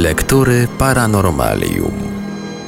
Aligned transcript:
Lektury 0.00 0.64
Paranormalium. 0.80 2.09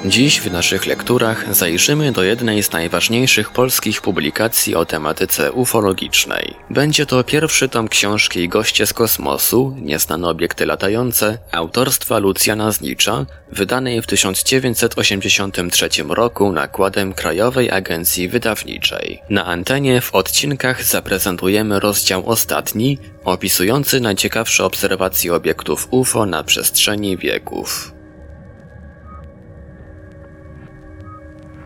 Dziś 0.06 0.40
w 0.40 0.52
naszych 0.52 0.86
lekturach 0.86 1.54
zajrzymy 1.54 2.12
do 2.12 2.22
jednej 2.22 2.62
z 2.62 2.72
najważniejszych 2.72 3.50
polskich 3.50 4.00
publikacji 4.00 4.74
o 4.74 4.84
tematyce 4.84 5.52
ufologicznej. 5.52 6.54
Będzie 6.70 7.06
to 7.06 7.24
pierwszy 7.24 7.68
tom 7.68 7.88
książki 7.88 8.48
Goście 8.48 8.86
z 8.86 8.92
kosmosu, 8.92 9.76
Nieznane 9.80 10.28
obiekty 10.28 10.66
latające, 10.66 11.38
autorstwa 11.52 12.18
Lucjana 12.18 12.72
Znicza, 12.72 13.26
wydanej 13.52 14.02
w 14.02 14.06
1983 14.06 15.88
roku 16.08 16.52
nakładem 16.52 17.12
Krajowej 17.12 17.70
Agencji 17.70 18.28
Wydawniczej. 18.28 19.22
Na 19.30 19.44
antenie 19.44 20.00
w 20.00 20.14
odcinkach 20.14 20.84
zaprezentujemy 20.84 21.80
rozdział 21.80 22.28
ostatni, 22.28 22.98
opisujący 23.24 24.00
najciekawsze 24.00 24.64
obserwacje 24.64 25.34
obiektów 25.34 25.88
UFO 25.90 26.26
na 26.26 26.44
przestrzeni 26.44 27.16
wieków. 27.16 28.01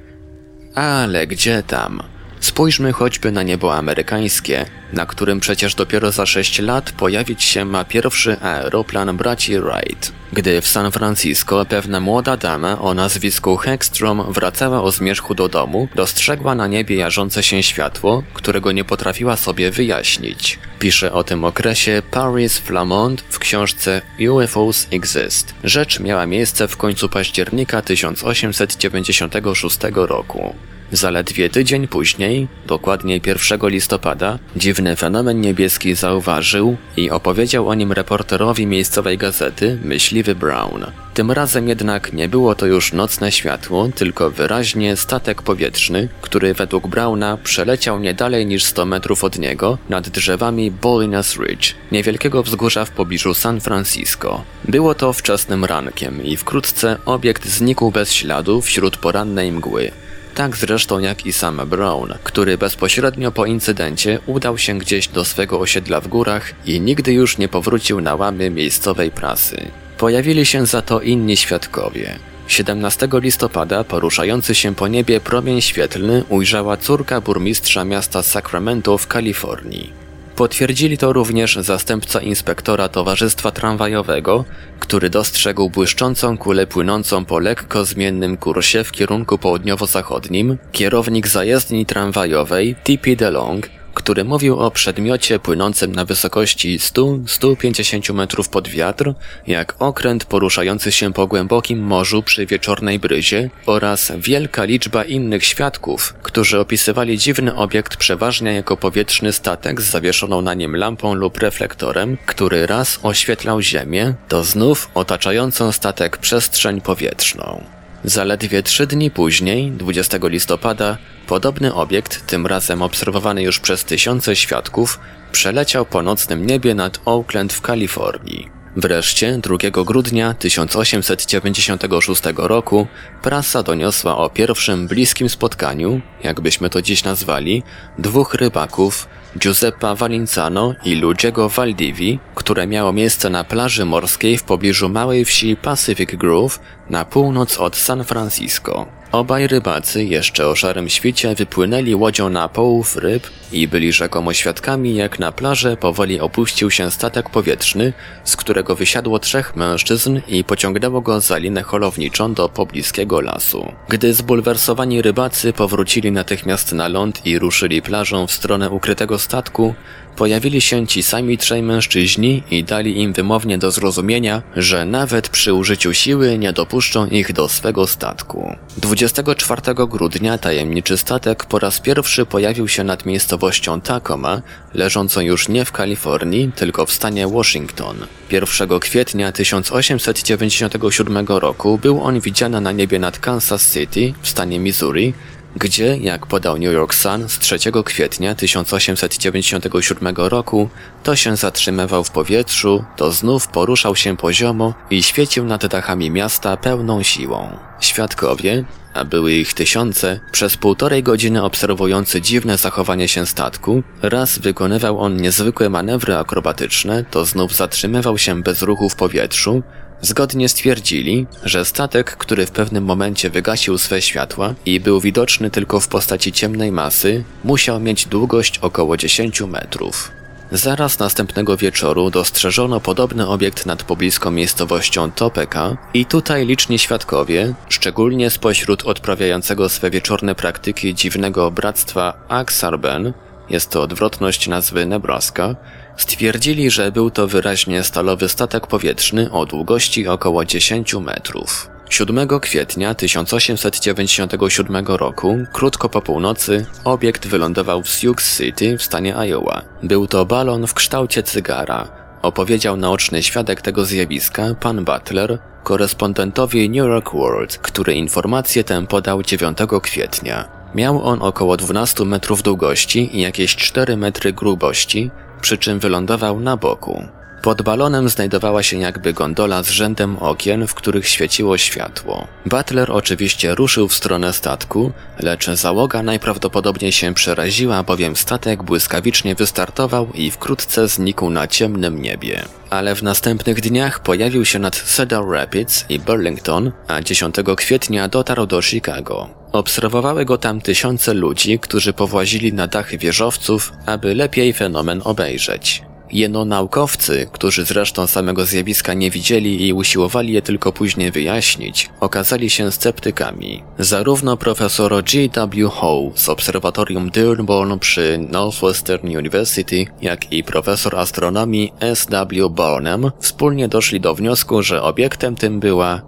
Ale 0.75 1.27
gdzie 1.27 1.63
tam? 1.63 2.18
Spójrzmy 2.39 2.93
choćby 2.93 3.31
na 3.31 3.43
niebo 3.43 3.75
amerykańskie, 3.75 4.65
na 4.93 5.05
którym 5.05 5.39
przecież 5.39 5.75
dopiero 5.75 6.11
za 6.11 6.25
6 6.25 6.59
lat 6.59 6.91
pojawić 6.91 7.43
się 7.43 7.65
ma 7.65 7.85
pierwszy 7.85 8.39
aeroplan 8.41 9.17
braci 9.17 9.59
Wright. 9.59 10.11
Gdy 10.33 10.61
w 10.61 10.67
San 10.67 10.91
Francisco 10.91 11.65
pewna 11.65 11.99
młoda 11.99 12.37
dama 12.37 12.81
o 12.81 12.93
nazwisku 12.93 13.57
Hegstrom 13.57 14.33
wracała 14.33 14.83
o 14.83 14.91
zmierzchu 14.91 15.35
do 15.35 15.49
domu, 15.49 15.87
dostrzegła 15.95 16.55
na 16.55 16.67
niebie 16.67 16.95
jarzące 16.95 17.43
się 17.43 17.63
światło, 17.63 18.23
którego 18.33 18.71
nie 18.71 18.83
potrafiła 18.83 19.35
sobie 19.35 19.71
wyjaśnić. 19.71 20.59
Pisze 20.79 21.13
o 21.13 21.23
tym 21.23 21.45
okresie 21.45 22.01
Paris 22.11 22.57
Flamond 22.57 23.21
w 23.21 23.39
książce 23.39 24.01
UFOs 24.29 24.87
Exist. 24.91 25.53
Rzecz 25.63 25.99
miała 25.99 26.25
miejsce 26.25 26.67
w 26.67 26.77
końcu 26.77 27.09
października 27.09 27.81
1896 27.81 29.79
roku. 29.93 30.55
Zaledwie 30.91 31.49
tydzień 31.49 31.87
później, 31.87 32.47
dokładnie 32.67 33.19
1 33.25 33.69
listopada, 33.69 34.39
dziwny 34.55 34.95
fenomen 34.95 35.41
niebieski 35.41 35.95
zauważył 35.95 36.77
i 36.97 37.09
opowiedział 37.09 37.69
o 37.69 37.73
nim 37.73 37.91
reporterowi 37.91 38.65
miejscowej 38.67 39.17
gazety 39.17 39.77
Myśliwy 39.83 40.35
Brown. 40.35 40.85
Tym 41.13 41.31
razem 41.31 41.67
jednak 41.67 42.13
nie 42.13 42.29
było 42.29 42.55
to 42.55 42.65
już 42.65 42.93
nocne 42.93 43.31
światło, 43.31 43.89
tylko 43.95 44.31
wyraźnie 44.31 44.95
statek 44.95 45.41
powietrzny, 45.41 46.07
który 46.21 46.53
według 46.53 46.87
Browna 46.87 47.37
przeleciał 47.43 47.99
nie 47.99 48.13
dalej 48.13 48.45
niż 48.45 48.63
100 48.63 48.85
metrów 48.85 49.23
od 49.23 49.39
niego 49.39 49.77
nad 49.89 50.09
drzewami 50.09 50.71
Bolinas 50.71 51.37
Ridge, 51.37 51.73
niewielkiego 51.91 52.43
wzgórza 52.43 52.85
w 52.85 52.91
pobliżu 52.91 53.33
San 53.33 53.61
Francisco. 53.61 54.43
Było 54.65 54.95
to 54.95 55.13
wczesnym 55.13 55.65
rankiem 55.65 56.25
i 56.25 56.37
wkrótce 56.37 56.97
obiekt 57.05 57.47
znikł 57.47 57.91
bez 57.91 58.13
śladu 58.13 58.61
wśród 58.61 58.97
porannej 58.97 59.51
mgły 59.51 59.91
tak 60.39 60.57
zresztą 60.57 60.99
jak 60.99 61.25
i 61.25 61.33
sam 61.33 61.61
Brown, 61.69 62.13
który 62.23 62.57
bezpośrednio 62.57 63.31
po 63.31 63.45
incydencie 63.45 64.19
udał 64.25 64.57
się 64.57 64.77
gdzieś 64.77 65.07
do 65.07 65.25
swego 65.25 65.59
osiedla 65.59 66.01
w 66.01 66.07
górach 66.07 66.53
i 66.65 66.81
nigdy 66.81 67.13
już 67.13 67.37
nie 67.37 67.47
powrócił 67.47 68.01
na 68.01 68.15
łamy 68.15 68.49
miejscowej 68.49 69.11
prasy. 69.11 69.71
Pojawili 69.97 70.45
się 70.45 70.65
za 70.65 70.81
to 70.81 71.01
inni 71.01 71.37
świadkowie. 71.37 72.19
17 72.47 73.07
listopada 73.13 73.83
poruszający 73.83 74.55
się 74.55 74.75
po 74.75 74.87
niebie 74.87 75.19
promień 75.19 75.61
świetlny 75.61 76.23
ujrzała 76.29 76.77
córka 76.77 77.21
burmistrza 77.21 77.85
miasta 77.85 78.23
Sacramento 78.23 78.97
w 78.97 79.07
Kalifornii. 79.07 80.08
Potwierdzili 80.39 80.97
to 80.97 81.13
również 81.13 81.55
zastępca 81.55 82.21
inspektora 82.21 82.89
towarzystwa 82.89 83.51
tramwajowego, 83.51 84.45
który 84.79 85.09
dostrzegł 85.09 85.69
błyszczącą 85.69 86.37
kulę 86.37 86.67
płynącą 86.67 87.25
po 87.25 87.39
lekko 87.39 87.85
zmiennym 87.85 88.37
kursie 88.37 88.83
w 88.83 88.91
kierunku 88.91 89.37
południowo-zachodnim, 89.37 90.57
kierownik 90.71 91.27
zajezdni 91.27 91.85
tramwajowej 91.85 92.75
T.P. 92.83 93.15
DeLong 93.15 93.78
który 93.99 94.23
mówił 94.23 94.59
o 94.59 94.71
przedmiocie 94.71 95.39
płynącym 95.39 95.95
na 95.95 96.05
wysokości 96.05 96.79
100-150 96.79 98.13
metrów 98.13 98.49
pod 98.49 98.67
wiatr, 98.67 99.13
jak 99.47 99.75
okręt 99.79 100.25
poruszający 100.25 100.91
się 100.91 101.13
po 101.13 101.27
głębokim 101.27 101.79
morzu 101.79 102.23
przy 102.23 102.45
wieczornej 102.45 102.99
bryzie 102.99 103.49
oraz 103.65 104.11
wielka 104.17 104.63
liczba 104.63 105.03
innych 105.03 105.45
świadków, 105.45 106.13
którzy 106.23 106.59
opisywali 106.59 107.17
dziwny 107.17 107.55
obiekt 107.55 107.97
przeważnie 107.97 108.53
jako 108.53 108.77
powietrzny 108.77 109.33
statek 109.33 109.81
z 109.81 109.91
zawieszoną 109.91 110.41
na 110.41 110.53
nim 110.53 110.75
lampą 110.75 111.13
lub 111.13 111.37
reflektorem, 111.37 112.17
który 112.25 112.67
raz 112.67 112.99
oświetlał 113.03 113.61
ziemię, 113.61 114.13
to 114.27 114.43
znów 114.43 114.89
otaczającą 114.93 115.71
statek 115.71 116.17
przestrzeń 116.17 116.81
powietrzną. 116.81 117.78
Zaledwie 118.03 118.63
trzy 118.63 118.87
dni 118.87 119.11
później, 119.11 119.71
20 119.71 120.17
listopada, 120.23 120.97
podobny 121.27 121.73
obiekt, 121.73 122.25
tym 122.27 122.47
razem 122.47 122.81
obserwowany 122.81 123.43
już 123.43 123.59
przez 123.59 123.83
tysiące 123.85 124.35
świadków, 124.35 124.99
przeleciał 125.31 125.85
po 125.85 126.01
nocnym 126.01 126.47
niebie 126.47 126.75
nad 126.75 126.99
Oakland 127.05 127.53
w 127.53 127.61
Kalifornii. 127.61 128.49
Wreszcie 128.75 129.37
2 129.37 129.83
grudnia 129.85 130.33
1896 130.33 132.21
roku 132.35 132.87
prasa 133.21 133.63
doniosła 133.63 134.17
o 134.17 134.29
pierwszym 134.29 134.87
bliskim 134.87 135.29
spotkaniu, 135.29 136.01
jakbyśmy 136.23 136.69
to 136.69 136.81
dziś 136.81 137.03
nazwali, 137.03 137.63
dwóch 137.97 138.33
rybaków, 138.33 139.07
Giuseppa 139.37 139.95
Valincano 139.95 140.75
i 140.85 140.95
Ludziego 140.95 141.49
Valdivi, 141.49 142.19
które 142.35 142.67
miało 142.67 142.93
miejsce 142.93 143.29
na 143.29 143.43
plaży 143.43 143.85
morskiej 143.85 144.37
w 144.37 144.43
pobliżu 144.43 144.89
małej 144.89 145.25
wsi 145.25 145.55
Pacific 145.55 146.09
Grove 146.15 146.59
na 146.89 147.05
północ 147.05 147.57
od 147.57 147.75
San 147.75 148.03
Francisco. 148.03 148.98
Obaj 149.11 149.47
rybacy 149.47 150.03
jeszcze 150.03 150.47
o 150.47 150.55
szarym 150.55 150.89
świcie 150.89 151.35
wypłynęli 151.35 151.95
łodzią 151.95 152.29
na 152.29 152.49
połów 152.49 152.97
ryb 152.97 153.27
i 153.51 153.67
byli 153.67 153.93
rzekomo 153.93 154.33
świadkami, 154.33 154.95
jak 154.95 155.19
na 155.19 155.31
plażę 155.31 155.77
powoli 155.77 156.19
opuścił 156.19 156.71
się 156.71 156.91
statek 156.91 157.29
powietrzny, 157.29 157.93
z 158.23 158.35
którego 158.35 158.75
wysiadło 158.75 159.19
trzech 159.19 159.55
mężczyzn 159.55 160.19
i 160.27 160.43
pociągnęło 160.43 161.01
go 161.01 161.21
za 161.21 161.37
linę 161.37 161.61
holowniczą 161.61 162.33
do 162.33 162.49
pobliskiego 162.49 163.21
lasu. 163.21 163.71
Gdy 163.87 164.13
zbulwersowani 164.13 165.01
rybacy 165.01 165.53
powrócili 165.53 166.11
natychmiast 166.11 166.73
na 166.73 166.87
ląd 166.87 167.25
i 167.25 167.39
ruszyli 167.39 167.81
plażą 167.81 168.27
w 168.27 168.31
stronę 168.31 168.69
ukrytego 168.69 169.19
statku, 169.19 169.75
pojawili 170.15 170.61
się 170.61 170.87
ci 170.87 171.03
sami 171.03 171.37
trzej 171.37 171.63
mężczyźni 171.63 172.43
i 172.51 172.63
dali 172.63 173.01
im 173.01 173.13
wymownie 173.13 173.57
do 173.57 173.71
zrozumienia, 173.71 174.41
że 174.55 174.85
nawet 174.85 175.29
przy 175.29 175.53
użyciu 175.53 175.93
siły 175.93 176.37
nie 176.37 176.53
dopuszczą 176.53 177.05
ich 177.05 177.33
do 177.33 177.49
swego 177.49 177.87
statku. 177.87 178.55
24 178.77 179.61
grudnia 179.75 180.37
tajemniczy 180.37 180.97
statek 180.97 181.45
po 181.45 181.59
raz 181.59 181.79
pierwszy 181.79 182.25
pojawił 182.25 182.67
się 182.67 182.83
nad 182.83 183.05
miejscowością 183.05 183.81
Tacoma, 183.81 184.41
leżącą 184.73 185.21
już 185.21 185.49
nie 185.49 185.65
w 185.65 185.71
Kalifornii, 185.71 186.51
tylko 186.55 186.85
w 186.85 186.91
stanie 186.91 187.27
Washington. 187.27 188.07
1 188.31 188.79
kwietnia 188.79 189.31
1897 189.31 191.27
roku 191.27 191.77
był 191.77 192.03
on 192.03 192.19
widziany 192.19 192.61
na 192.61 192.71
niebie 192.71 192.99
nad 192.99 193.19
Kansas 193.19 193.73
City 193.73 194.13
w 194.21 194.29
stanie 194.29 194.59
Missouri, 194.59 195.13
gdzie, 195.59 195.97
jak 195.97 196.25
podał 196.25 196.57
New 196.57 196.73
York 196.73 196.93
Sun 196.93 197.29
z 197.29 197.39
3 197.39 197.57
kwietnia 197.85 198.35
1897 198.35 200.15
roku, 200.15 200.69
to 201.03 201.15
się 201.15 201.35
zatrzymywał 201.35 202.03
w 202.03 202.11
powietrzu, 202.11 202.83
to 202.95 203.11
znów 203.11 203.47
poruszał 203.47 203.95
się 203.95 204.17
poziomo 204.17 204.73
i 204.89 205.03
świecił 205.03 205.45
nad 205.45 205.65
dachami 205.65 206.11
miasta 206.11 206.57
pełną 206.57 207.03
siłą. 207.03 207.57
Świadkowie, 207.79 208.65
a 208.93 209.05
były 209.05 209.33
ich 209.33 209.53
tysiące, 209.53 210.19
przez 210.31 210.57
półtorej 210.57 211.03
godziny 211.03 211.43
obserwujący 211.43 212.21
dziwne 212.21 212.57
zachowanie 212.57 213.07
się 213.07 213.25
statku, 213.25 213.83
raz 214.01 214.39
wykonywał 214.39 214.99
on 214.99 215.17
niezwykłe 215.17 215.69
manewry 215.69 216.17
akrobatyczne, 216.17 217.03
to 217.11 217.25
znów 217.25 217.55
zatrzymywał 217.55 218.17
się 218.17 218.41
bez 218.41 218.61
ruchu 218.61 218.89
w 218.89 218.95
powietrzu, 218.95 219.63
Zgodnie 220.01 220.49
stwierdzili, 220.49 221.27
że 221.43 221.65
statek, 221.65 222.17
który 222.17 222.45
w 222.45 222.51
pewnym 222.51 222.83
momencie 222.83 223.29
wygasił 223.29 223.77
swe 223.77 224.01
światła 224.01 224.53
i 224.65 224.79
był 224.79 225.01
widoczny 225.01 225.51
tylko 225.51 225.79
w 225.79 225.87
postaci 225.87 226.31
ciemnej 226.31 226.71
masy, 226.71 227.23
musiał 227.43 227.79
mieć 227.79 228.05
długość 228.05 228.57
około 228.57 228.97
10 228.97 229.41
metrów. 229.41 230.11
Zaraz 230.51 230.99
następnego 230.99 231.57
wieczoru 231.57 232.09
dostrzeżono 232.09 232.79
podobny 232.79 233.27
obiekt 233.27 233.65
nad 233.65 233.83
pobliską 233.83 234.31
miejscowością 234.31 235.11
Topeka 235.11 235.77
i 235.93 236.05
tutaj 236.05 236.45
liczni 236.45 236.79
świadkowie, 236.79 237.53
szczególnie 237.69 238.29
spośród 238.29 238.83
odprawiającego 238.83 239.69
swe 239.69 239.89
wieczorne 239.89 240.35
praktyki 240.35 240.95
dziwnego 240.95 241.51
bractwa 241.51 242.13
Aksarben, 242.29 243.13
jest 243.49 243.69
to 243.69 243.81
odwrotność 243.81 244.47
nazwy 244.47 244.85
Nebraska, 244.85 245.55
stwierdzili, 246.01 246.69
że 246.71 246.91
był 246.91 247.11
to 247.11 247.27
wyraźnie 247.27 247.83
stalowy 247.83 248.29
statek 248.29 248.67
powietrzny 248.67 249.31
o 249.31 249.45
długości 249.45 250.07
około 250.07 250.45
10 250.45 250.93
metrów. 250.93 251.69
7 251.89 252.27
kwietnia 252.39 252.93
1897 252.93 254.87
roku, 254.87 255.37
krótko 255.53 255.89
po 255.89 256.01
północy, 256.01 256.65
obiekt 256.83 257.27
wylądował 257.27 257.83
w 257.83 257.89
Sioux 257.89 258.37
City 258.37 258.77
w 258.77 258.83
stanie 258.83 259.15
Iowa. 259.15 259.61
Był 259.83 260.07
to 260.07 260.25
balon 260.25 260.67
w 260.67 260.73
kształcie 260.73 261.23
cygara. 261.23 261.87
Opowiedział 262.21 262.77
naoczny 262.77 263.23
świadek 263.23 263.61
tego 263.61 263.85
zjawiska, 263.85 264.55
pan 264.59 264.85
Butler, 264.85 265.39
korespondentowi 265.63 266.69
New 266.69 266.77
York 266.77 267.13
World, 267.13 267.57
który 267.57 267.93
informację 267.93 268.63
tę 268.63 268.87
podał 268.87 269.23
9 269.23 269.57
kwietnia. 269.81 270.59
Miał 270.75 271.03
on 271.03 271.21
około 271.21 271.57
12 271.57 272.05
metrów 272.05 272.43
długości 272.43 273.17
i 273.17 273.21
jakieś 273.21 273.55
4 273.55 273.97
metry 273.97 274.33
grubości, 274.33 275.11
przy 275.41 275.57
czym 275.57 275.79
wylądował 275.79 276.39
na 276.39 276.57
boku. 276.57 277.03
Pod 277.41 277.61
balonem 277.61 278.09
znajdowała 278.09 278.63
się 278.63 278.77
jakby 278.77 279.13
gondola 279.13 279.63
z 279.63 279.69
rzędem 279.69 280.17
okien, 280.17 280.67
w 280.67 280.73
których 280.73 281.07
świeciło 281.07 281.57
światło. 281.57 282.27
Butler 282.45 282.91
oczywiście 282.91 283.55
ruszył 283.55 283.87
w 283.87 283.93
stronę 283.93 284.33
statku, 284.33 284.91
lecz 285.19 285.49
załoga 285.49 286.03
najprawdopodobniej 286.03 286.91
się 286.91 287.13
przeraziła, 287.13 287.83
bowiem 287.83 288.15
statek 288.15 288.63
błyskawicznie 288.63 289.35
wystartował 289.35 290.07
i 290.13 290.31
wkrótce 290.31 290.87
znikł 290.87 291.29
na 291.29 291.47
ciemnym 291.47 292.01
niebie. 292.01 292.41
Ale 292.69 292.95
w 292.95 293.03
następnych 293.03 293.61
dniach 293.61 293.99
pojawił 293.99 294.45
się 294.45 294.59
nad 294.59 294.75
Cedar 294.75 295.27
Rapids 295.27 295.85
i 295.89 295.99
Burlington, 295.99 296.71
a 296.87 297.01
10 297.01 297.35
kwietnia 297.57 298.07
dotarł 298.07 298.45
do 298.45 298.61
Chicago. 298.61 299.29
Obserwowały 299.51 300.25
go 300.25 300.37
tam 300.37 300.61
tysiące 300.61 301.13
ludzi, 301.13 301.59
którzy 301.59 301.93
powłazili 301.93 302.53
na 302.53 302.67
dachy 302.67 302.97
wieżowców, 302.97 303.71
aby 303.85 304.15
lepiej 304.15 304.53
fenomen 304.53 305.01
obejrzeć. 305.05 305.89
Jeno 306.11 306.45
naukowcy, 306.45 307.27
którzy 307.31 307.65
zresztą 307.65 308.07
samego 308.07 308.45
zjawiska 308.45 308.93
nie 308.93 309.11
widzieli 309.11 309.67
i 309.67 309.73
usiłowali 309.73 310.33
je 310.33 310.41
tylko 310.41 310.73
później 310.73 311.11
wyjaśnić, 311.11 311.89
okazali 311.99 312.49
się 312.49 312.71
sceptykami. 312.71 313.63
Zarówno 313.79 314.37
profesor 314.37 315.03
G.W. 315.03 315.69
Howe 315.69 316.11
z 316.15 316.29
obserwatorium 316.29 317.09
Dearborn 317.09 317.79
przy 317.79 318.25
Northwestern 318.29 319.17
University, 319.17 319.85
jak 320.01 320.33
i 320.33 320.43
profesor 320.43 320.95
astronomii 320.95 321.73
S.W. 321.79 322.49
Barnum 322.49 323.11
wspólnie 323.19 323.67
doszli 323.67 323.99
do 323.99 324.15
wniosku, 324.15 324.63
że 324.63 324.81
obiektem 324.81 325.35
tym 325.35 325.59
była 325.59 326.01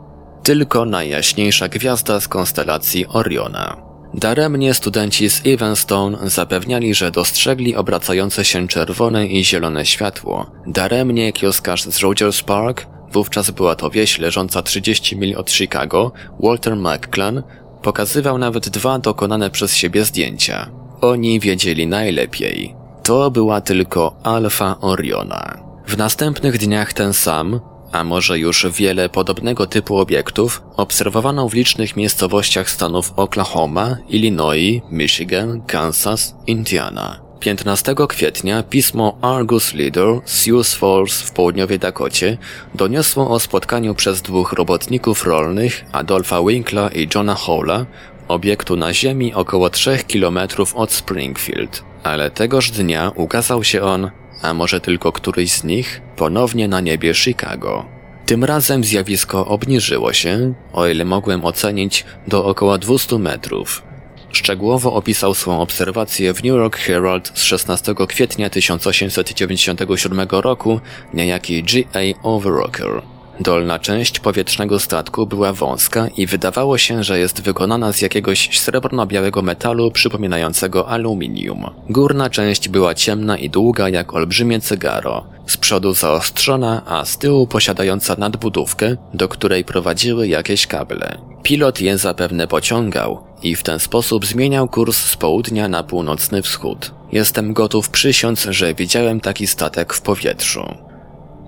tylko 0.44 0.86
najjaśniejsza 0.86 1.68
gwiazda 1.68 2.20
z 2.20 2.28
konstelacji 2.28 3.08
Oriona. 3.08 3.91
Daremnie 4.14 4.74
studenci 4.74 5.30
z 5.30 5.42
Evanston 5.48 6.18
zapewniali, 6.24 6.94
że 6.94 7.12
dostrzegli 7.12 7.76
obracające 7.76 8.46
się 8.46 8.68
czerwone 8.68 9.28
i 9.28 9.46
zielone 9.46 9.86
światło. 9.86 10.52
Daremnie 10.68 11.34
kioskarz 11.34 11.84
z 11.84 12.00
Rogers 12.00 12.42
Park, 12.42 12.88
wówczas 13.12 13.52
była 13.52 13.76
to 13.76 13.90
wieś 13.90 14.20
leżąca 14.20 14.62
30 14.62 15.18
mil 15.18 15.38
od 15.38 15.52
Chicago, 15.52 16.12
Walter 16.40 16.76
McClan, 16.76 17.44
pokazywał 17.82 18.38
nawet 18.38 18.70
dwa 18.70 19.00
dokonane 19.00 19.50
przez 19.50 19.76
siebie 19.76 20.06
zdjęcia. 20.06 20.70
Oni 21.02 21.40
wiedzieli 21.40 21.88
najlepiej. 21.88 22.76
To 23.04 23.32
była 23.32 23.62
tylko 23.62 24.16
Alfa 24.24 24.80
Oriona. 24.82 25.58
W 25.88 25.98
następnych 25.98 26.58
dniach 26.58 26.94
ten 26.94 27.14
sam, 27.14 27.60
a 27.92 28.04
może 28.04 28.40
już 28.40 28.68
wiele 28.72 29.10
podobnego 29.10 29.68
typu 29.68 29.98
obiektów 29.98 30.62
obserwowano 30.78 31.50
w 31.50 31.54
licznych 31.54 31.96
miejscowościach 31.96 32.70
stanów 32.70 33.14
Oklahoma, 33.16 33.98
Illinois, 34.10 34.82
Michigan, 34.92 35.62
Kansas, 35.62 36.36
Indiana. 36.48 37.32
15 37.40 37.96
kwietnia 38.10 38.64
pismo 38.64 39.18
Argus 39.22 39.74
Leader 39.74 40.20
Sioux 40.26 40.76
Falls 40.76 41.22
w 41.22 41.32
południowej 41.32 41.80
Dakocie 41.80 42.38
doniosło 42.76 43.30
o 43.30 43.40
spotkaniu 43.40 43.96
przez 43.96 44.22
dwóch 44.22 44.54
robotników 44.54 45.26
rolnych 45.26 45.86
Adolfa 45.92 46.42
Winkla 46.42 46.90
i 46.90 47.08
Johna 47.16 47.36
Howla 47.36 47.86
obiektu 48.28 48.76
na 48.76 48.94
ziemi 48.94 49.34
około 49.34 49.70
3 49.70 49.98
km 50.14 50.40
od 50.76 50.92
Springfield, 50.92 51.84
ale 52.04 52.32
tegoż 52.32 52.72
dnia 52.72 53.12
ukazał 53.16 53.64
się 53.64 53.82
on 53.82 54.12
a 54.42 54.54
może 54.54 54.82
tylko 54.82 55.12
któryś 55.12 55.52
z 55.52 55.64
nich, 55.64 56.02
ponownie 56.16 56.68
na 56.68 56.82
niebie 56.82 57.14
Chicago. 57.14 57.86
Tym 58.26 58.44
razem 58.44 58.84
zjawisko 58.84 59.46
obniżyło 59.46 60.14
się, 60.14 60.54
o 60.74 60.88
ile 60.88 61.06
mogłem 61.06 61.46
ocenić, 61.46 62.06
do 62.28 62.46
około 62.46 62.78
200 62.78 63.20
metrów. 63.20 63.84
Szczegółowo 64.32 64.94
opisał 64.94 65.34
swą 65.34 65.62
obserwację 65.62 66.34
w 66.34 66.44
New 66.44 66.56
York 66.56 66.78
Herald 66.78 67.32
z 67.36 67.44
16 67.44 67.96
kwietnia 68.08 68.50
1897 68.50 70.28
roku 70.32 70.80
niejaki 71.14 71.64
G.A. 71.64 72.00
Overrocker. 72.24 73.02
Dolna 73.42 73.80
część 73.80 74.20
powietrznego 74.20 74.80
statku 74.80 75.28
była 75.28 75.54
wąska 75.54 76.08
i 76.18 76.28
wydawało 76.28 76.78
się, 76.78 77.04
że 77.04 77.20
jest 77.20 77.42
wykonana 77.42 77.94
z 77.94 78.02
jakiegoś 78.02 78.60
srebrno-białego 78.60 79.42
metalu 79.42 79.92
przypominającego 79.92 80.88
aluminium. 80.88 81.66
Górna 81.90 82.30
część 82.30 82.70
była 82.70 82.96
ciemna 82.96 83.38
i 83.38 83.50
długa 83.50 83.90
jak 83.90 84.14
olbrzymie 84.14 84.62
cygaro, 84.62 85.26
z 85.48 85.58
przodu 85.58 85.94
zaostrzona, 85.94 86.82
a 86.86 87.06
z 87.06 87.18
tyłu 87.18 87.48
posiadająca 87.48 88.16
nadbudówkę, 88.16 88.98
do 89.14 89.28
której 89.28 89.64
prowadziły 89.64 90.28
jakieś 90.28 90.68
kable. 90.68 91.18
Pilot 91.44 91.82
je 91.82 91.98
zapewne 91.98 92.48
pociągał 92.48 93.24
i 93.44 93.56
w 93.56 93.64
ten 93.64 93.80
sposób 93.80 94.26
zmieniał 94.26 94.68
kurs 94.68 94.98
z 94.98 95.18
południa 95.18 95.68
na 95.68 95.84
północny 95.84 96.42
wschód. 96.42 96.92
Jestem 97.12 97.54
gotów 97.54 97.90
przysiąc, 97.90 98.48
że 98.50 98.74
widziałem 98.74 99.20
taki 99.20 99.48
statek 99.48 99.94
w 99.94 100.02
powietrzu. 100.02 100.91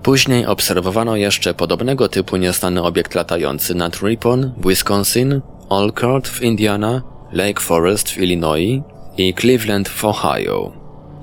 Później 0.03 0.45
obserwowano 0.45 1.15
jeszcze 1.15 1.53
podobnego 1.53 2.09
typu 2.09 2.37
nieznany 2.37 2.83
obiekt 2.83 3.15
latający 3.15 3.75
nad 3.75 4.01
Ripon 4.01 4.53
w 4.57 4.67
Wisconsin, 4.69 5.41
Olcott 5.69 6.27
w 6.27 6.41
Indiana, 6.41 7.01
Lake 7.31 7.61
Forest 7.61 8.09
w 8.09 8.17
Illinois 8.17 8.81
i 9.17 9.33
Cleveland 9.33 9.89
w 9.89 10.05
Ohio. 10.05 10.71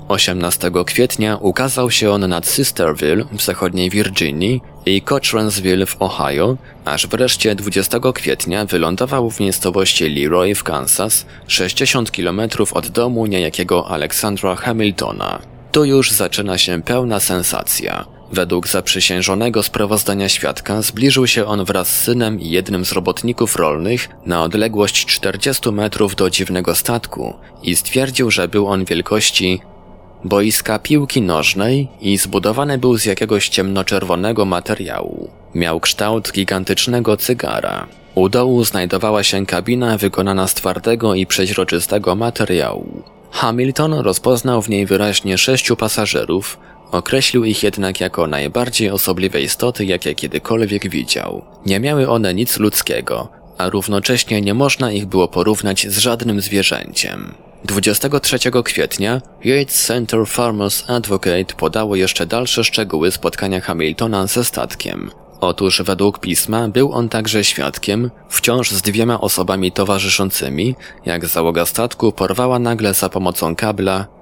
18 0.09 0.71
kwietnia 0.87 1.37
ukazał 1.37 1.91
się 1.91 2.11
on 2.11 2.29
nad 2.29 2.47
Sisterville 2.47 3.25
w 3.33 3.43
zachodniej 3.43 3.91
Virginii 3.91 4.61
i 4.87 5.03
Cochransville 5.03 5.87
w 5.87 6.03
Ohio, 6.03 6.57
aż 6.85 7.07
wreszcie 7.07 7.55
20 7.55 7.99
kwietnia 8.15 8.65
wylądował 8.65 9.31
w 9.31 9.41
miejscowości 9.41 10.09
Leroy 10.09 10.55
w 10.55 10.65
Kansas, 10.65 11.27
60 11.47 12.11
km 12.11 12.41
od 12.75 12.89
domu 12.89 13.27
niejakiego 13.27 13.89
Alexandra 13.89 14.57
Hamiltona. 14.57 15.39
Tu 15.73 15.85
już 15.85 16.11
zaczyna 16.11 16.59
się 16.59 16.83
pełna 16.83 17.21
sensacja. 17.21 18.20
Według 18.33 18.69
zaprzysiężonego 18.69 19.63
sprawozdania 19.63 20.29
świadka 20.29 20.83
zbliżył 20.83 21.27
się 21.27 21.47
on 21.47 21.65
wraz 21.65 21.89
z 21.89 22.03
synem 22.03 22.41
i 22.41 22.51
jednym 22.51 22.85
z 22.85 22.93
robotników 22.93 23.57
rolnych 23.57 24.09
na 24.27 24.43
odległość 24.43 25.07
40 25.07 25.73
metrów 25.73 26.17
do 26.17 26.31
dziwnego 26.31 26.75
statku 26.75 27.35
i 27.63 27.77
stwierdził, 27.77 28.31
że 28.31 28.49
był 28.49 28.67
on 28.69 28.85
wielkości 28.85 29.61
boiska 30.25 30.79
piłki 30.79 31.23
nożnej 31.23 31.89
i 32.01 32.19
zbudowany 32.19 32.79
był 32.79 32.99
z 32.99 33.05
jakiegoś 33.05 33.49
ciemnoczerwonego 33.49 34.45
materiału. 34.45 35.31
Miał 35.55 35.81
kształt 35.81 36.33
gigantycznego 36.33 37.17
cygara. 37.17 37.87
U 38.15 38.29
dołu 38.29 38.65
znajdowała 38.65 39.23
się 39.23 39.47
kabina 39.47 39.99
wykonana 39.99 40.49
z 40.49 40.55
twardego 40.55 41.15
i 41.15 41.27
przeźroczystego 41.27 42.15
materiału. 42.15 43.03
Hamilton 43.31 43.95
rozpoznał 43.95 44.63
w 44.63 44.69
niej 44.69 44.87
wyraźnie 44.87 45.39
sześciu 45.39 45.77
pasażerów, 45.77 46.59
Określił 46.93 47.45
ich 47.45 47.63
jednak 47.63 48.01
jako 48.01 48.27
najbardziej 48.27 48.91
osobliwe 48.91 49.43
istoty, 49.43 49.85
jakie 49.85 50.15
kiedykolwiek 50.15 50.91
widział. 50.91 51.43
Nie 51.67 51.81
miały 51.81 52.09
one 52.09 52.35
nic 52.35 52.59
ludzkiego, 52.59 53.29
a 53.59 53.71
równocześnie 53.71 54.41
nie 54.41 54.55
można 54.55 54.93
ich 54.93 55.07
było 55.07 55.29
porównać 55.29 55.87
z 55.89 55.99
żadnym 55.99 56.41
zwierzęciem. 56.41 57.35
23 57.65 58.39
kwietnia 58.65 59.21
Yates 59.45 59.87
Center 59.87 60.27
Farmers 60.27 60.91
Advocate 60.91 61.55
podało 61.57 61.97
jeszcze 61.97 62.27
dalsze 62.27 62.65
szczegóły 62.65 63.11
spotkania 63.11 63.61
Hamiltona 63.61 64.27
ze 64.27 64.45
statkiem. 64.45 65.11
Otóż 65.41 65.83
według 65.83 66.19
pisma 66.19 66.69
był 66.69 66.93
on 66.93 67.09
także 67.09 67.45
świadkiem, 67.45 68.11
wciąż 68.29 68.71
z 68.71 68.83
dwiema 68.83 69.21
osobami 69.21 69.73
towarzyszącymi, 69.73 70.75
jak 71.07 71.27
załoga 71.27 71.67
statku 71.67 72.13
porwała 72.13 72.59
nagle 72.59 72.95
za 72.95 73.09
pomocą 73.09 73.57
kabla 73.57 74.20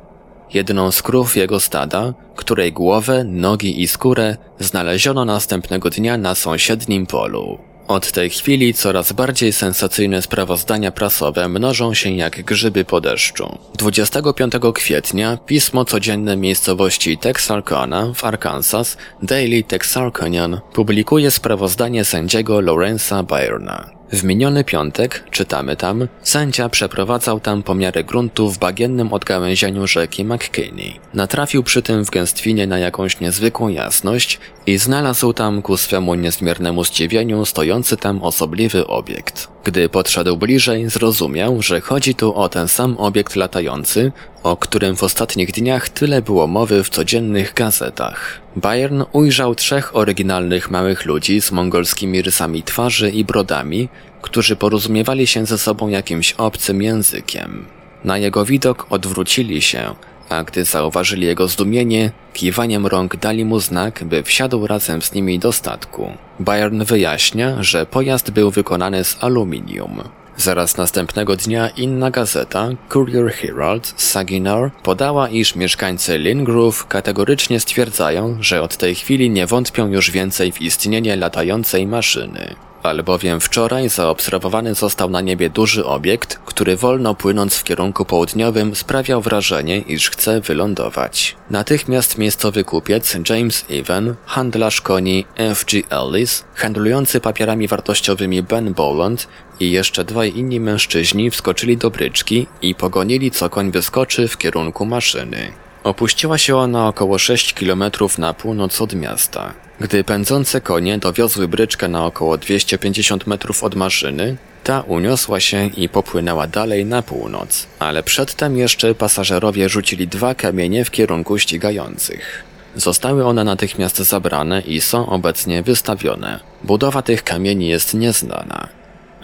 jedną 0.54 0.92
z 0.92 1.02
krów 1.02 1.36
jego 1.36 1.60
stada, 1.60 2.14
której 2.36 2.72
głowę, 2.72 3.24
nogi 3.24 3.82
i 3.82 3.88
skórę 3.88 4.36
znaleziono 4.58 5.24
następnego 5.24 5.90
dnia 5.90 6.18
na 6.18 6.34
sąsiednim 6.34 7.06
polu. 7.06 7.58
Od 7.88 8.12
tej 8.12 8.30
chwili 8.30 8.74
coraz 8.74 9.12
bardziej 9.12 9.52
sensacyjne 9.52 10.22
sprawozdania 10.22 10.90
prasowe 10.90 11.48
mnożą 11.48 11.94
się 11.94 12.10
jak 12.10 12.44
grzyby 12.44 12.84
po 12.84 13.00
deszczu. 13.00 13.58
25 13.78 14.52
kwietnia 14.74 15.36
pismo 15.36 15.84
codzienne 15.84 16.36
miejscowości 16.36 17.18
Texarkana 17.18 18.12
w 18.14 18.24
Arkansas 18.24 18.96
Daily 19.22 19.62
Texarkanian 19.62 20.60
publikuje 20.72 21.30
sprawozdanie 21.30 22.04
sędziego 22.04 22.60
Lawrence'a 22.60 23.24
Byrna. 23.24 23.97
W 24.12 24.24
miniony 24.24 24.64
piątek, 24.64 25.24
czytamy 25.30 25.76
tam, 25.76 26.08
sędzia 26.22 26.68
przeprowadzał 26.68 27.40
tam 27.40 27.62
pomiary 27.62 28.04
gruntu 28.04 28.50
w 28.50 28.58
bagiennym 28.58 29.12
odgałęzieniu 29.12 29.86
rzeki 29.86 30.24
McKinney. 30.24 31.00
Natrafił 31.14 31.62
przy 31.62 31.82
tym 31.82 32.04
w 32.04 32.10
gęstwinie 32.10 32.66
na 32.66 32.78
jakąś 32.78 33.20
niezwykłą 33.20 33.68
jasność 33.68 34.38
i 34.66 34.78
znalazł 34.78 35.32
tam 35.32 35.62
ku 35.62 35.76
swemu 35.76 36.14
niezmiernemu 36.14 36.84
zdziwieniu 36.84 37.44
stojący 37.44 37.96
tam 37.96 38.22
osobliwy 38.22 38.86
obiekt. 38.86 39.48
Gdy 39.64 39.88
podszedł 39.88 40.36
bliżej, 40.36 40.90
zrozumiał, 40.90 41.62
że 41.62 41.80
chodzi 41.80 42.14
tu 42.14 42.34
o 42.34 42.48
ten 42.48 42.68
sam 42.68 42.96
obiekt 42.98 43.36
latający, 43.36 44.12
o 44.42 44.56
którym 44.56 44.96
w 44.96 45.02
ostatnich 45.02 45.52
dniach 45.52 45.88
tyle 45.88 46.22
było 46.22 46.46
mowy 46.46 46.84
w 46.84 46.90
codziennych 46.90 47.54
gazetach. 47.54 48.40
Bayern 48.56 49.02
ujrzał 49.12 49.54
trzech 49.54 49.96
oryginalnych 49.96 50.70
małych 50.70 51.04
ludzi 51.04 51.40
z 51.40 51.52
mongolskimi 51.52 52.22
rysami 52.22 52.62
twarzy 52.62 53.10
i 53.10 53.24
brodami, 53.24 53.88
którzy 54.22 54.56
porozumiewali 54.56 55.26
się 55.26 55.46
ze 55.46 55.58
sobą 55.58 55.88
jakimś 55.88 56.32
obcym 56.32 56.82
językiem. 56.82 57.66
Na 58.04 58.18
jego 58.18 58.44
widok 58.44 58.86
odwrócili 58.90 59.62
się, 59.62 59.94
a 60.28 60.44
gdy 60.44 60.64
zauważyli 60.64 61.26
jego 61.26 61.48
zdumienie, 61.48 62.10
kiwaniem 62.32 62.86
rąk 62.86 63.16
dali 63.16 63.44
mu 63.44 63.60
znak, 63.60 64.04
by 64.04 64.22
wsiadł 64.22 64.66
razem 64.66 65.02
z 65.02 65.12
nimi 65.12 65.38
do 65.38 65.52
statku. 65.52 66.12
Bayern 66.40 66.84
wyjaśnia, 66.84 67.62
że 67.62 67.86
pojazd 67.86 68.30
był 68.30 68.50
wykonany 68.50 69.04
z 69.04 69.16
aluminium. 69.20 70.02
Zaraz 70.38 70.76
następnego 70.76 71.36
dnia 71.36 71.68
inna 71.68 72.10
gazeta, 72.10 72.68
Courier 72.88 73.32
Herald 73.32 73.94
Saginaw, 73.96 74.72
podała, 74.82 75.28
iż 75.28 75.54
mieszkańcy 75.54 76.18
Lingrove 76.18 76.86
kategorycznie 76.88 77.60
stwierdzają, 77.60 78.36
że 78.40 78.62
od 78.62 78.76
tej 78.76 78.94
chwili 78.94 79.30
nie 79.30 79.46
wątpią 79.46 79.88
już 79.88 80.10
więcej 80.10 80.52
w 80.52 80.62
istnienie 80.62 81.16
latającej 81.16 81.86
maszyny 81.86 82.67
albowiem 82.82 83.40
wczoraj 83.40 83.88
zaobserwowany 83.88 84.74
został 84.74 85.10
na 85.10 85.20
niebie 85.20 85.50
duży 85.50 85.84
obiekt, 85.84 86.38
który 86.44 86.76
wolno 86.76 87.14
płynąc 87.14 87.54
w 87.54 87.64
kierunku 87.64 88.04
południowym 88.04 88.76
sprawiał 88.76 89.20
wrażenie, 89.20 89.78
iż 89.78 90.10
chce 90.10 90.40
wylądować. 90.40 91.36
Natychmiast 91.50 92.18
miejscowy 92.18 92.64
kupiec 92.64 93.16
James 93.30 93.64
Even, 93.70 94.14
handlarz 94.26 94.80
koni 94.80 95.24
F.G. 95.36 95.82
Ellis, 95.90 96.44
handlujący 96.54 97.20
papierami 97.20 97.68
wartościowymi 97.68 98.42
Ben 98.42 98.74
Boland 98.74 99.28
i 99.60 99.70
jeszcze 99.70 100.04
dwaj 100.04 100.32
inni 100.36 100.60
mężczyźni 100.60 101.30
wskoczyli 101.30 101.76
do 101.76 101.90
bryczki 101.90 102.46
i 102.62 102.74
pogonili 102.74 103.30
co 103.30 103.50
koń 103.50 103.70
wyskoczy 103.70 104.28
w 104.28 104.38
kierunku 104.38 104.86
maszyny. 104.86 105.52
Opuściła 105.84 106.38
się 106.38 106.56
ona 106.56 106.88
około 106.88 107.18
6 107.18 107.54
km 107.54 107.84
na 108.18 108.34
północ 108.34 108.80
od 108.80 108.94
miasta. 108.94 109.54
Gdy 109.80 110.04
pędzące 110.04 110.60
konie 110.60 110.98
dowiozły 110.98 111.48
bryczkę 111.48 111.88
na 111.88 112.06
około 112.06 112.38
250 112.38 113.26
metrów 113.26 113.64
od 113.64 113.74
maszyny, 113.74 114.36
ta 114.64 114.80
uniosła 114.80 115.40
się 115.40 115.66
i 115.66 115.88
popłynęła 115.88 116.46
dalej 116.46 116.86
na 116.86 117.02
północ, 117.02 117.66
ale 117.78 118.02
przedtem 118.02 118.56
jeszcze 118.56 118.94
pasażerowie 118.94 119.68
rzucili 119.68 120.08
dwa 120.08 120.34
kamienie 120.34 120.84
w 120.84 120.90
kierunku 120.90 121.38
ścigających. 121.38 122.44
Zostały 122.76 123.24
one 123.24 123.44
natychmiast 123.44 123.96
zabrane 123.96 124.60
i 124.60 124.80
są 124.80 125.08
obecnie 125.08 125.62
wystawione. 125.62 126.40
Budowa 126.64 127.02
tych 127.02 127.24
kamieni 127.24 127.68
jest 127.68 127.94
nieznana. 127.94 128.68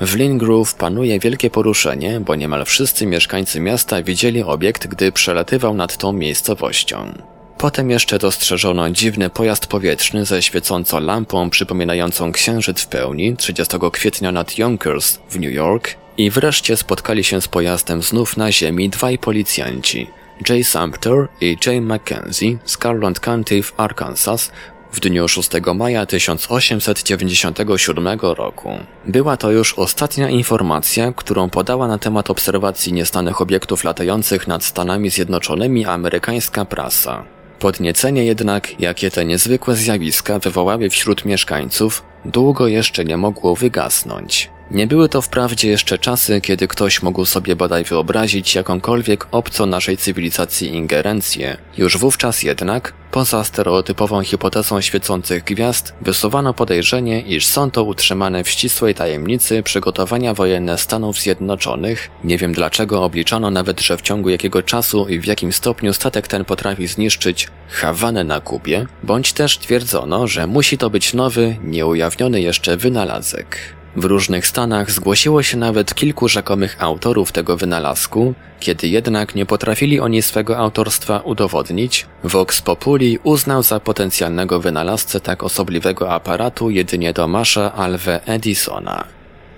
W 0.00 0.14
Lingrove 0.16 0.74
panuje 0.74 1.18
wielkie 1.20 1.50
poruszenie, 1.50 2.20
bo 2.20 2.34
niemal 2.34 2.64
wszyscy 2.64 3.06
mieszkańcy 3.06 3.60
miasta 3.60 4.02
widzieli 4.02 4.42
obiekt, 4.42 4.86
gdy 4.86 5.12
przelatywał 5.12 5.74
nad 5.74 5.96
tą 5.96 6.12
miejscowością. 6.12 7.12
Potem 7.58 7.90
jeszcze 7.90 8.18
dostrzeżono 8.18 8.90
dziwny 8.90 9.30
pojazd 9.30 9.66
powietrzny 9.66 10.24
ze 10.24 10.42
świecącą 10.42 11.00
lampą 11.00 11.50
przypominającą 11.50 12.32
księżyc 12.32 12.80
w 12.80 12.86
pełni 12.86 13.36
30 13.36 13.76
kwietnia 13.92 14.32
nad 14.32 14.58
Yonkers 14.58 15.18
w 15.30 15.40
New 15.40 15.52
York 15.52 15.94
i 16.16 16.30
wreszcie 16.30 16.76
spotkali 16.76 17.24
się 17.24 17.40
z 17.40 17.48
pojazdem 17.48 18.02
znów 18.02 18.36
na 18.36 18.52
ziemi 18.52 18.88
dwaj 18.88 19.18
policjanci, 19.18 20.06
Jay 20.48 20.64
Sumter 20.64 21.28
i 21.40 21.56
Jay 21.66 21.80
Mackenzie 21.80 22.58
z 22.64 22.76
Carland 22.76 23.20
County 23.20 23.62
w 23.62 23.74
Arkansas 23.76 24.50
w 24.94 25.00
dniu 25.00 25.28
6 25.28 25.50
maja 25.74 26.06
1897 26.06 28.20
roku. 28.20 28.70
Była 29.06 29.36
to 29.36 29.50
już 29.50 29.78
ostatnia 29.78 30.28
informacja, 30.28 31.12
którą 31.12 31.50
podała 31.50 31.88
na 31.88 31.98
temat 31.98 32.30
obserwacji 32.30 32.92
nieznanych 32.92 33.40
obiektów 33.40 33.84
latających 33.84 34.48
nad 34.48 34.64
Stanami 34.64 35.10
Zjednoczonymi 35.10 35.84
amerykańska 35.84 36.64
prasa. 36.64 37.24
Podniecenie 37.58 38.24
jednak, 38.24 38.80
jakie 38.80 39.10
te 39.10 39.24
niezwykłe 39.24 39.76
zjawiska 39.76 40.38
wywołały 40.38 40.90
wśród 40.90 41.24
mieszkańców, 41.24 42.02
długo 42.24 42.66
jeszcze 42.66 43.04
nie 43.04 43.16
mogło 43.16 43.56
wygasnąć. 43.56 44.53
Nie 44.70 44.86
były 44.86 45.08
to 45.08 45.22
wprawdzie 45.22 45.68
jeszcze 45.68 45.98
czasy, 45.98 46.40
kiedy 46.40 46.68
ktoś 46.68 47.02
mógł 47.02 47.24
sobie 47.24 47.56
bodaj 47.56 47.84
wyobrazić 47.84 48.54
jakąkolwiek 48.54 49.26
obco 49.30 49.66
naszej 49.66 49.96
cywilizacji 49.96 50.68
ingerencję. 50.68 51.56
Już 51.78 51.98
wówczas 51.98 52.42
jednak, 52.42 52.92
poza 53.10 53.44
stereotypową 53.44 54.22
hipotezą 54.22 54.80
świecących 54.80 55.44
gwiazd, 55.44 55.94
wysuwano 56.00 56.54
podejrzenie, 56.54 57.20
iż 57.20 57.46
są 57.46 57.70
to 57.70 57.84
utrzymane 57.84 58.44
w 58.44 58.48
ścisłej 58.48 58.94
tajemnicy 58.94 59.62
przygotowania 59.62 60.34
wojenne 60.34 60.78
Stanów 60.78 61.20
Zjednoczonych. 61.20 62.10
Nie 62.24 62.38
wiem 62.38 62.52
dlaczego 62.52 63.04
obliczano 63.04 63.50
nawet, 63.50 63.80
że 63.80 63.96
w 63.96 64.02
ciągu 64.02 64.28
jakiego 64.28 64.62
czasu 64.62 65.08
i 65.08 65.18
w 65.18 65.26
jakim 65.26 65.52
stopniu 65.52 65.92
statek 65.92 66.28
ten 66.28 66.44
potrafi 66.44 66.86
zniszczyć 66.86 67.48
Hawanę 67.68 68.24
na 68.24 68.40
Kubie, 68.40 68.86
bądź 69.02 69.32
też 69.32 69.58
twierdzono, 69.58 70.26
że 70.26 70.46
musi 70.46 70.78
to 70.78 70.90
być 70.90 71.14
nowy, 71.14 71.56
nieujawniony 71.62 72.40
jeszcze 72.40 72.76
wynalazek. 72.76 73.74
W 73.96 74.04
różnych 74.04 74.46
stanach 74.46 74.90
zgłosiło 74.90 75.42
się 75.42 75.56
nawet 75.56 75.94
kilku 75.94 76.28
rzekomych 76.28 76.76
autorów 76.78 77.32
tego 77.32 77.56
wynalazku, 77.56 78.34
kiedy 78.60 78.88
jednak 78.88 79.34
nie 79.34 79.46
potrafili 79.46 80.00
oni 80.00 80.22
swego 80.22 80.58
autorstwa 80.58 81.18
udowodnić, 81.18 82.06
Vox 82.24 82.60
Populi 82.60 83.18
uznał 83.22 83.62
za 83.62 83.80
potencjalnego 83.80 84.60
wynalazcę 84.60 85.20
tak 85.20 85.42
osobliwego 85.42 86.12
aparatu 86.12 86.70
jedynie 86.70 87.14
Tomasza 87.14 87.72
Alve 87.72 88.20
Edisona. 88.26 89.04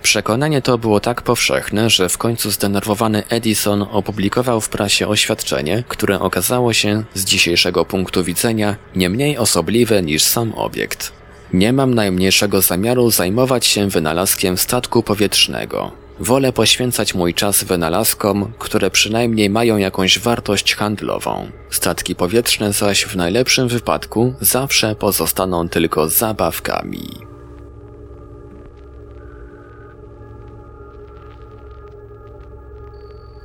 Przekonanie 0.02 0.62
to 0.62 0.78
było 0.78 1.00
tak 1.00 1.22
powszechne, 1.22 1.90
że 1.90 2.08
w 2.08 2.18
końcu 2.18 2.50
zdenerwowany 2.50 3.22
Edison 3.28 3.82
opublikował 3.82 4.60
w 4.60 4.68
prasie 4.68 5.08
oświadczenie, 5.08 5.84
które 5.88 6.20
okazało 6.20 6.72
się 6.72 7.04
z 7.14 7.24
dzisiejszego 7.24 7.84
punktu 7.84 8.24
widzenia 8.24 8.76
nie 8.96 9.08
mniej 9.08 9.38
osobliwe 9.38 10.02
niż 10.02 10.22
sam 10.22 10.52
obiekt. 10.54 11.12
Nie 11.52 11.72
mam 11.72 11.94
najmniejszego 11.94 12.60
zamiaru 12.60 13.10
zajmować 13.10 13.66
się 13.66 13.88
wynalazkiem 13.88 14.58
statku 14.58 15.02
powietrznego. 15.02 15.92
Wolę 16.20 16.52
poświęcać 16.52 17.14
mój 17.14 17.34
czas 17.34 17.64
wynalazkom, 17.64 18.52
które 18.58 18.90
przynajmniej 18.90 19.50
mają 19.50 19.76
jakąś 19.76 20.18
wartość 20.18 20.74
handlową. 20.74 21.50
Statki 21.70 22.14
powietrzne 22.14 22.72
zaś 22.72 23.04
w 23.04 23.16
najlepszym 23.16 23.68
wypadku 23.68 24.34
zawsze 24.40 24.94
pozostaną 24.94 25.68
tylko 25.68 26.08
zabawkami. 26.08 27.08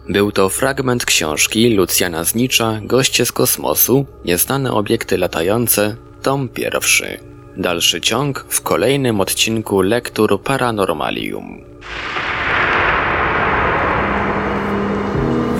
Był 0.09 0.31
to 0.31 0.49
fragment 0.49 1.05
książki 1.05 1.75
Lucjana 1.75 2.23
Znicza 2.23 2.79
Goście 2.83 3.25
z 3.25 3.31
kosmosu, 3.31 4.05
nieznane 4.25 4.71
obiekty 4.71 5.17
latające, 5.17 5.95
tom 6.21 6.49
pierwszy. 6.49 7.30
Dalszy 7.57 8.01
ciąg 8.01 8.45
w 8.49 8.61
kolejnym 8.61 9.21
odcinku 9.21 9.81
Lektur 9.81 10.41
Paranormalium. 10.43 11.61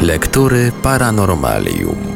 Lektury 0.02 0.72
Paranormalium. 0.84 2.11